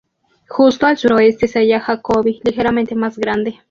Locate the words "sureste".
0.97-1.47